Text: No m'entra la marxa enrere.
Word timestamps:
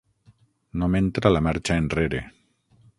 No 0.83 0.89
m'entra 0.95 1.33
la 1.37 1.45
marxa 1.49 1.81
enrere. 1.85 2.27